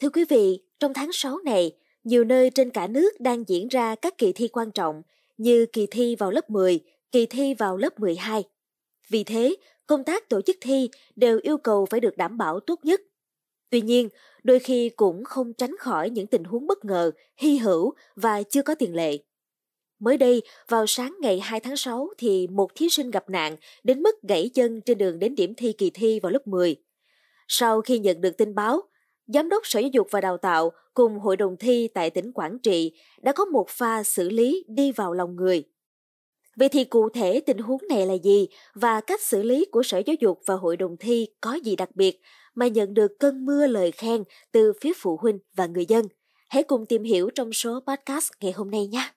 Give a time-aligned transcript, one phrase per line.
[0.00, 3.94] Thưa quý vị, trong tháng 6 này, nhiều nơi trên cả nước đang diễn ra
[3.94, 5.02] các kỳ thi quan trọng
[5.38, 6.80] như kỳ thi vào lớp 10,
[7.12, 8.44] kỳ thi vào lớp 12.
[9.08, 12.80] Vì thế, công tác tổ chức thi đều yêu cầu phải được đảm bảo tốt
[12.82, 13.00] nhất.
[13.70, 14.08] Tuy nhiên,
[14.42, 18.62] đôi khi cũng không tránh khỏi những tình huống bất ngờ, hy hữu và chưa
[18.62, 19.18] có tiền lệ.
[19.98, 24.02] Mới đây, vào sáng ngày 2 tháng 6 thì một thí sinh gặp nạn đến
[24.02, 26.76] mức gãy chân trên đường đến điểm thi kỳ thi vào lớp 10.
[27.48, 28.82] Sau khi nhận được tin báo,
[29.34, 32.58] Giám đốc Sở Giáo dục và Đào tạo cùng Hội đồng thi tại tỉnh Quảng
[32.58, 35.64] Trị đã có một pha xử lý đi vào lòng người.
[36.56, 39.98] Vậy thì cụ thể tình huống này là gì và cách xử lý của Sở
[39.98, 42.20] Giáo dục và Hội đồng thi có gì đặc biệt
[42.54, 46.06] mà nhận được cơn mưa lời khen từ phía phụ huynh và người dân?
[46.48, 49.10] Hãy cùng tìm hiểu trong số podcast ngày hôm nay nhé!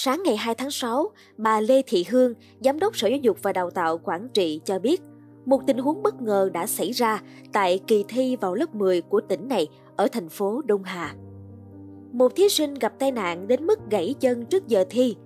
[0.00, 3.52] Sáng ngày 2 tháng 6, bà Lê Thị Hương, Giám đốc Sở Giáo dục và
[3.52, 5.02] Đào tạo Quảng Trị cho biết,
[5.46, 9.20] một tình huống bất ngờ đã xảy ra tại kỳ thi vào lớp 10 của
[9.20, 11.14] tỉnh này ở thành phố Đông Hà.
[12.12, 15.16] Một thí sinh gặp tai nạn đến mức gãy chân trước giờ thi,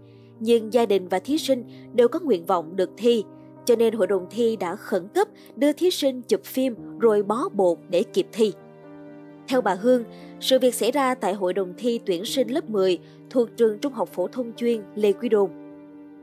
[0.40, 3.24] nhưng gia đình và thí sinh đều có nguyện vọng được thi,
[3.64, 7.48] cho nên hội đồng thi đã khẩn cấp đưa thí sinh chụp phim rồi bó
[7.48, 8.52] bột để kịp thi.
[9.52, 10.04] Theo bà Hương,
[10.40, 12.98] sự việc xảy ra tại hội đồng thi tuyển sinh lớp 10
[13.30, 15.50] thuộc trường Trung học phổ thông chuyên Lê Quý Đôn.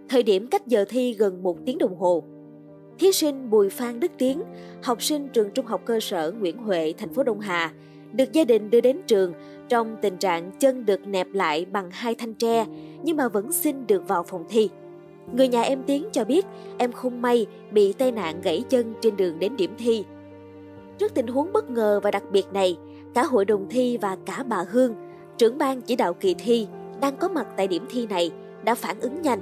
[0.10, 2.24] Thời điểm cách giờ thi gần một tiếng đồng hồ.
[3.00, 4.42] Thí sinh Bùi Phan Đức Tiến,
[4.84, 7.74] học sinh trường Trung học cơ sở Nguyễn Huệ, thành phố Đông Hà,
[8.14, 9.34] được gia đình đưa đến trường
[9.70, 12.66] trong tình trạng chân được nẹp lại bằng hai thanh tre
[13.04, 14.70] nhưng mà vẫn xin được vào phòng thi.
[15.34, 16.46] Người nhà em Tiến cho biết
[16.78, 20.04] em không may bị tai nạn gãy chân trên đường đến điểm thi.
[20.98, 22.78] Trước tình huống bất ngờ và đặc biệt này,
[23.14, 24.96] cả hội đồng thi và cả bà Hương,
[25.38, 26.68] trưởng ban chỉ đạo kỳ thi
[27.02, 28.32] đang có mặt tại điểm thi này
[28.64, 29.40] đã phản ứng nhanh.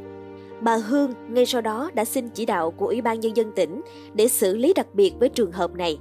[0.62, 3.82] Bà Hương ngay sau đó đã xin chỉ đạo của Ủy ban Nhân dân tỉnh
[4.14, 5.98] để xử lý đặc biệt với trường hợp này.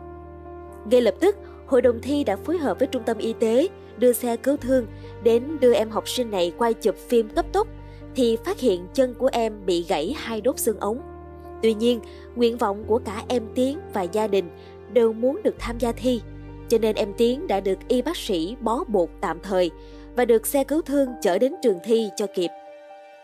[0.91, 4.13] Ngay lập tức, hội đồng thi đã phối hợp với trung tâm y tế đưa
[4.13, 4.87] xe cứu thương
[5.23, 7.69] đến đưa em học sinh này quay chụp phim cấp tốc
[8.15, 11.01] thì phát hiện chân của em bị gãy hai đốt xương ống.
[11.63, 12.01] Tuy nhiên,
[12.37, 14.51] nguyện vọng của cả em Tiến và gia đình
[14.93, 16.21] đều muốn được tham gia thi,
[16.69, 19.71] cho nên em Tiến đã được y bác sĩ bó bột tạm thời
[20.17, 22.51] và được xe cứu thương chở đến trường thi cho kịp.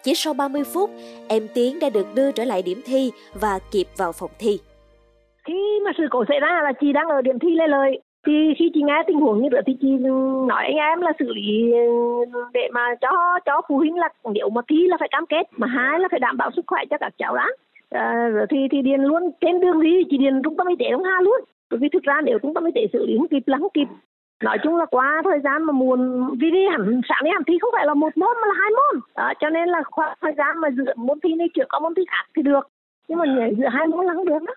[0.02, 0.90] Chỉ sau 30 phút,
[1.28, 4.58] em Tiến đã được đưa trở lại điểm thi và kịp vào phòng thi.
[5.44, 8.00] Khi mà sự cố xảy ra là chị đang ở điểm thi Lê Lợi.
[8.26, 9.88] Thì khi chị nghe tình huống như vậy thì chị
[10.48, 11.72] nói anh em là xử lý
[12.52, 15.66] để mà cho cho phụ huynh là nếu mà thi là phải cam kết mà
[15.66, 17.46] hai là phải đảm bảo sức khỏe cho các cháu đã
[17.90, 20.76] à, ờ, rồi thì thì điền luôn trên đường đi chị điền trung tâm y
[20.78, 21.40] tế đông hà luôn
[21.72, 23.70] bởi vì thực ra nếu chúng ta mới thể xử lý không kịp là không
[23.74, 23.88] kịp.
[24.42, 27.58] Nói chung là quá thời gian mà muộn vì đi hẳn sáng đi hẳn thi
[27.60, 29.00] không phải là một môn mà là hai môn.
[29.16, 31.94] Đó, cho nên là khoảng thời gian mà giữa môn thi này chuyển có môn
[31.94, 32.68] thi khác thì được.
[33.08, 34.54] Nhưng mà nhảy giữa hai môn là không được đó.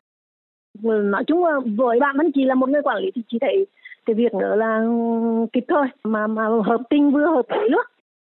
[1.00, 3.66] Nói chung là với bạn thân chị là một người quản lý thì chị thấy
[4.06, 5.88] cái việc nữa là ừ, kịp thôi.
[6.04, 7.84] Mà mà hợp tình vừa hợp lý nữa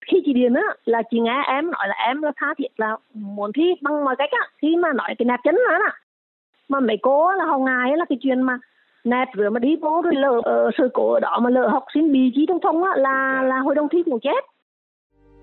[0.07, 2.97] khi chị điền á là chị nghe em nói là em là tha thiết là
[3.13, 4.47] muốn thi bằng mọi cách á.
[4.57, 5.91] Khi mà nói cái nạp chấn đó nè
[6.69, 8.59] mà mấy cô là hầu ngài là cái chuyện mà
[9.09, 11.83] nẹp rồi mà đi vô rồi lỡ uh, sự cố ở đó mà lỡ học
[11.93, 14.45] sinh bị trí thông thông á là là hội đồng thi cũng chết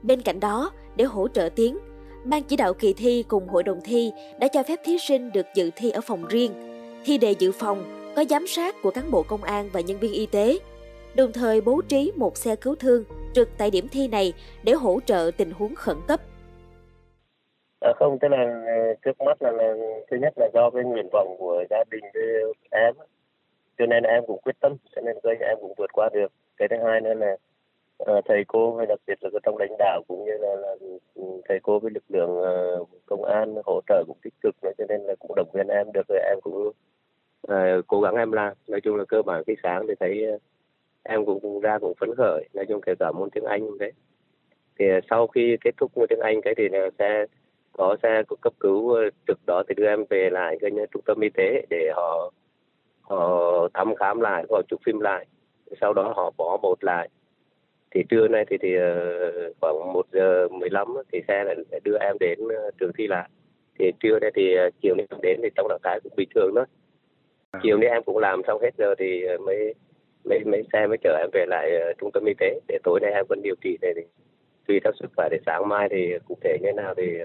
[0.02, 1.78] bên cạnh đó để hỗ trợ tiếng
[2.24, 5.46] ban chỉ đạo kỳ thi cùng hội đồng thi đã cho phép thí sinh được
[5.54, 6.52] dự thi ở phòng riêng
[7.04, 7.82] thi đề dự phòng
[8.16, 10.58] có giám sát của cán bộ công an và nhân viên y tế
[11.16, 13.04] đồng thời bố trí một xe cứu thương
[13.34, 14.32] trực tại điểm thi này
[14.64, 16.20] để hỗ trợ tình huống khẩn cấp.
[17.80, 18.64] À, không, tức là
[19.04, 19.74] trước mắt là, là
[20.10, 22.94] thứ nhất là do cái nguyện vọng của gia đình với em
[23.78, 26.32] cho nên em cũng quyết tâm cho nên coi em cũng vượt qua được.
[26.56, 27.36] Cái thứ hai nữa là
[28.02, 30.74] uh, thầy cô hay đặc biệt là trong lãnh đạo cũng như là, là
[31.14, 32.30] ừ, thầy cô với lực lượng
[32.80, 35.92] uh, công an hỗ trợ cũng tích cực cho nên là cũng động viên em
[35.92, 36.72] được rồi em cũng
[37.52, 38.52] uh, cố gắng em làm.
[38.68, 40.40] Nói chung là cơ bản cái sáng thì thấy uh,
[41.02, 43.78] em cũng, cũng ra cũng phấn khởi nói chung kể cả môn tiếng anh cũng
[43.80, 43.90] thế.
[44.78, 47.26] Thì uh, sau khi kết thúc môn tiếng anh cái thì là sẽ
[47.72, 48.96] có xe cấp cứu
[49.26, 52.32] trực đó thì đưa em về lại cái trung tâm y tế để họ
[53.04, 55.26] họ thăm khám lại họ chụp phim lại
[55.80, 57.08] sau đó họ bỏ bột lại.
[57.90, 61.98] Thì trưa nay thì thì ờ, khoảng một giờ mười lăm thì xe lại đưa
[62.00, 63.28] em đến ờ, trường thi lại.
[63.78, 66.52] Thì trưa nay thì ờ, chiều nay đến thì trong trạng thái cũng bình thường
[66.54, 66.64] thôi.
[67.50, 67.60] À.
[67.62, 69.74] chiều nay em cũng làm xong hết giờ thì mấy
[70.24, 72.60] mấy mấy xe mới chở em về lại trung tâm y tế.
[72.68, 73.94] Để tối nay em vẫn điều trị để
[74.68, 77.18] tùy theo sức khỏe để sáng mai thì cụ thể như thế nào thì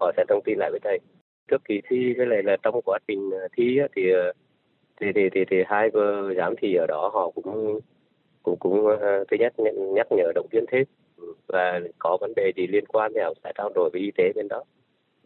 [0.00, 0.98] họ sẽ thông tin lại với thầy.
[1.48, 4.12] Trước kỳ thi với lại là trong quá trình thi thì
[5.00, 5.90] thì thì thì, thì hai
[6.36, 7.80] giám thị ở đó họ cũng
[8.42, 9.00] cũng cũng uh,
[9.30, 9.52] thứ nhất
[9.94, 10.84] nhắc nhở động viên thêm.
[11.16, 14.10] Ừ, và có vấn đề gì liên quan thì họ sẽ trao đổi với y
[14.10, 14.64] tế bên đó.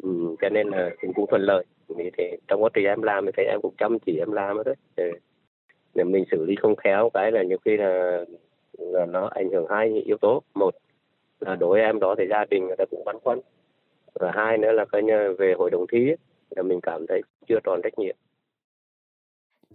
[0.02, 1.64] Ừ, cho nên là cũng cũng thuận lợi.
[1.88, 4.56] Vì thế trong quá trình em làm thì thấy em cũng chăm chỉ em làm
[4.64, 5.10] đấy ừ.
[5.94, 7.10] nếu mình xử lý không khéo.
[7.14, 8.24] Cái là nhiều khi là,
[8.78, 10.42] là nó ảnh hưởng hai yếu tố.
[10.54, 10.74] Một
[11.40, 13.40] là đối với em đó thì gia đình người ta cũng băn khoăn.
[14.14, 16.16] Và hai nữa là coi như về hội đồng thi ấy,
[16.50, 18.16] là mình cảm thấy chưa tròn trách nhiệm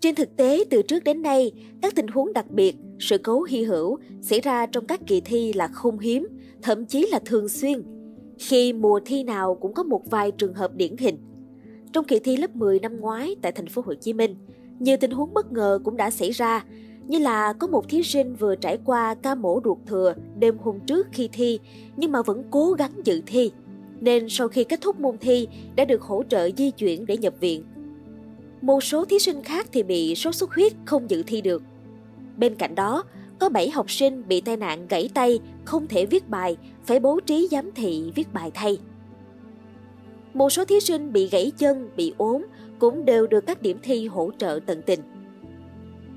[0.01, 1.51] trên thực tế, từ trước đến nay,
[1.81, 5.53] các tình huống đặc biệt, sự cố hy hữu xảy ra trong các kỳ thi
[5.53, 6.27] là không hiếm,
[6.61, 7.83] thậm chí là thường xuyên.
[8.39, 11.17] Khi mùa thi nào cũng có một vài trường hợp điển hình.
[11.93, 14.35] Trong kỳ thi lớp 10 năm ngoái tại thành phố Hồ Chí Minh,
[14.79, 16.65] nhiều tình huống bất ngờ cũng đã xảy ra,
[17.07, 20.79] như là có một thí sinh vừa trải qua ca mổ ruột thừa đêm hôm
[20.79, 21.59] trước khi thi
[21.97, 23.51] nhưng mà vẫn cố gắng dự thi.
[23.99, 27.33] Nên sau khi kết thúc môn thi đã được hỗ trợ di chuyển để nhập
[27.39, 27.63] viện
[28.61, 31.63] một số thí sinh khác thì bị sốt xuất huyết không dự thi được.
[32.37, 33.03] Bên cạnh đó,
[33.39, 37.19] có 7 học sinh bị tai nạn gãy tay, không thể viết bài, phải bố
[37.19, 38.77] trí giám thị viết bài thay.
[40.33, 42.45] Một số thí sinh bị gãy chân, bị ốm
[42.79, 44.99] cũng đều được các điểm thi hỗ trợ tận tình.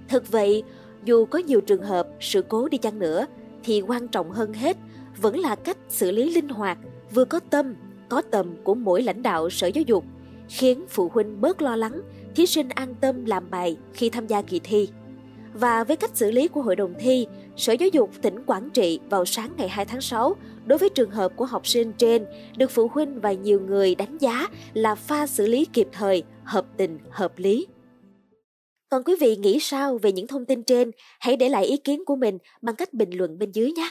[0.08, 0.62] Thực vậy,
[1.04, 3.26] dù có nhiều trường hợp sự cố đi chăng nữa,
[3.64, 4.76] thì quan trọng hơn hết
[5.20, 6.78] vẫn là cách xử lý linh hoạt,
[7.14, 7.74] vừa có tâm,
[8.08, 10.04] có tầm của mỗi lãnh đạo sở giáo dục,
[10.48, 12.00] khiến phụ huynh bớt lo lắng
[12.36, 14.88] thí sinh an tâm làm bài khi tham gia kỳ thi.
[15.54, 19.00] Và với cách xử lý của Hội đồng thi, Sở Giáo dục tỉnh Quảng Trị
[19.10, 20.36] vào sáng ngày 2 tháng 6
[20.66, 24.18] đối với trường hợp của học sinh trên được phụ huynh và nhiều người đánh
[24.18, 27.66] giá là pha xử lý kịp thời, hợp tình, hợp lý.
[28.90, 30.90] Còn quý vị nghĩ sao về những thông tin trên?
[31.20, 33.90] Hãy để lại ý kiến của mình bằng cách bình luận bên dưới nhé.